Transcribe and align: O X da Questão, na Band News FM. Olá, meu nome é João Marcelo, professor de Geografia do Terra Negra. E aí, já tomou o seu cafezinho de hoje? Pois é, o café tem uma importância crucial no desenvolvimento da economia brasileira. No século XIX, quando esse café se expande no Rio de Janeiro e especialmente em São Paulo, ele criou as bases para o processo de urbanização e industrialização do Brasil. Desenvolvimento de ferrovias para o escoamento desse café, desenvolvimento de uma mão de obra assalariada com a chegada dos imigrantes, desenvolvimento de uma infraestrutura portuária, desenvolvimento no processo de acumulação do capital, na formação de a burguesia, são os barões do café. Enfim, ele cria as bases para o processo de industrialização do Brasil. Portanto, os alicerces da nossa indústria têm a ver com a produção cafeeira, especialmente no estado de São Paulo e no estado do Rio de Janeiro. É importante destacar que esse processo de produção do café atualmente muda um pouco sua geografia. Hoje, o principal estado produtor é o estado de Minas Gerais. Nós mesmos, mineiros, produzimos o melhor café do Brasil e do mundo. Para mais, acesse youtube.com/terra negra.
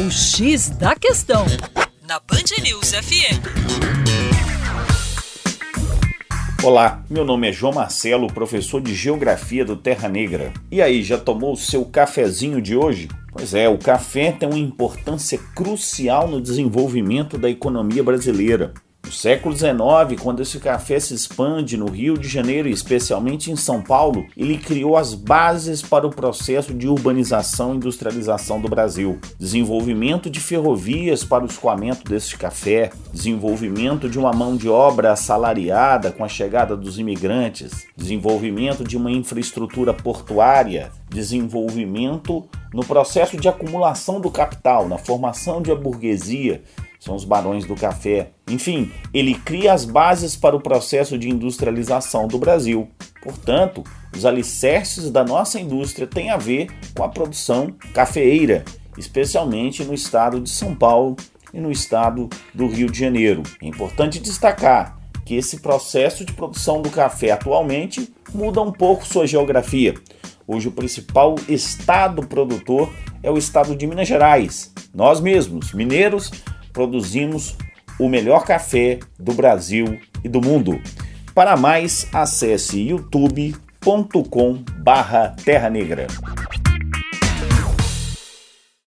O 0.00 0.10
X 0.10 0.70
da 0.70 0.96
Questão, 0.96 1.44
na 2.08 2.18
Band 2.20 2.62
News 2.62 2.94
FM. 2.94 3.36
Olá, 6.64 7.04
meu 7.10 7.22
nome 7.22 7.50
é 7.50 7.52
João 7.52 7.74
Marcelo, 7.74 8.32
professor 8.32 8.80
de 8.80 8.94
Geografia 8.94 9.62
do 9.62 9.76
Terra 9.76 10.08
Negra. 10.08 10.54
E 10.70 10.80
aí, 10.80 11.02
já 11.02 11.18
tomou 11.18 11.52
o 11.52 11.56
seu 11.56 11.84
cafezinho 11.84 12.62
de 12.62 12.74
hoje? 12.74 13.08
Pois 13.30 13.52
é, 13.52 13.68
o 13.68 13.76
café 13.76 14.32
tem 14.32 14.48
uma 14.48 14.58
importância 14.58 15.36
crucial 15.54 16.26
no 16.26 16.40
desenvolvimento 16.40 17.36
da 17.36 17.50
economia 17.50 18.02
brasileira. 18.02 18.72
No 19.10 19.16
século 19.16 19.56
XIX, 19.56 20.22
quando 20.22 20.40
esse 20.40 20.60
café 20.60 21.00
se 21.00 21.12
expande 21.12 21.76
no 21.76 21.90
Rio 21.90 22.16
de 22.16 22.28
Janeiro 22.28 22.68
e 22.68 22.72
especialmente 22.72 23.50
em 23.50 23.56
São 23.56 23.82
Paulo, 23.82 24.24
ele 24.36 24.56
criou 24.56 24.96
as 24.96 25.14
bases 25.14 25.82
para 25.82 26.06
o 26.06 26.10
processo 26.10 26.72
de 26.72 26.86
urbanização 26.86 27.74
e 27.74 27.76
industrialização 27.78 28.60
do 28.60 28.68
Brasil. 28.68 29.18
Desenvolvimento 29.36 30.30
de 30.30 30.38
ferrovias 30.38 31.24
para 31.24 31.42
o 31.42 31.48
escoamento 31.48 32.08
desse 32.08 32.36
café, 32.36 32.92
desenvolvimento 33.12 34.08
de 34.08 34.16
uma 34.16 34.30
mão 34.30 34.56
de 34.56 34.68
obra 34.68 35.10
assalariada 35.10 36.12
com 36.12 36.24
a 36.24 36.28
chegada 36.28 36.76
dos 36.76 36.96
imigrantes, 36.96 37.88
desenvolvimento 37.96 38.84
de 38.84 38.96
uma 38.96 39.10
infraestrutura 39.10 39.92
portuária, 39.92 40.92
desenvolvimento 41.08 42.48
no 42.72 42.86
processo 42.86 43.36
de 43.36 43.48
acumulação 43.48 44.20
do 44.20 44.30
capital, 44.30 44.88
na 44.88 44.98
formação 44.98 45.60
de 45.60 45.72
a 45.72 45.74
burguesia, 45.74 46.62
são 47.00 47.16
os 47.16 47.24
barões 47.24 47.64
do 47.64 47.74
café. 47.74 48.30
Enfim, 48.46 48.92
ele 49.12 49.34
cria 49.34 49.72
as 49.72 49.86
bases 49.86 50.36
para 50.36 50.54
o 50.54 50.60
processo 50.60 51.18
de 51.18 51.30
industrialização 51.30 52.28
do 52.28 52.38
Brasil. 52.38 52.88
Portanto, 53.22 53.82
os 54.14 54.26
alicerces 54.26 55.10
da 55.10 55.24
nossa 55.24 55.58
indústria 55.58 56.06
têm 56.06 56.30
a 56.30 56.36
ver 56.36 56.68
com 56.94 57.02
a 57.02 57.08
produção 57.08 57.74
cafeeira, 57.94 58.64
especialmente 58.98 59.82
no 59.82 59.94
estado 59.94 60.40
de 60.40 60.50
São 60.50 60.74
Paulo 60.74 61.16
e 61.54 61.58
no 61.58 61.72
estado 61.72 62.28
do 62.54 62.68
Rio 62.68 62.90
de 62.90 62.98
Janeiro. 62.98 63.42
É 63.62 63.66
importante 63.66 64.20
destacar 64.20 65.00
que 65.24 65.34
esse 65.34 65.60
processo 65.60 66.24
de 66.24 66.34
produção 66.34 66.82
do 66.82 66.90
café 66.90 67.30
atualmente 67.30 68.12
muda 68.34 68.60
um 68.60 68.72
pouco 68.72 69.06
sua 69.06 69.26
geografia. 69.26 69.94
Hoje, 70.46 70.68
o 70.68 70.72
principal 70.72 71.36
estado 71.48 72.26
produtor 72.26 72.92
é 73.22 73.30
o 73.30 73.38
estado 73.38 73.74
de 73.74 73.86
Minas 73.86 74.08
Gerais. 74.08 74.72
Nós 74.92 75.20
mesmos, 75.20 75.72
mineiros, 75.72 76.30
produzimos 76.72 77.56
o 77.98 78.08
melhor 78.08 78.44
café 78.44 79.00
do 79.18 79.32
Brasil 79.32 79.98
e 80.24 80.28
do 80.28 80.40
mundo. 80.40 80.80
Para 81.34 81.56
mais, 81.56 82.06
acesse 82.12 82.80
youtube.com/terra 82.80 85.70
negra. 85.70 86.06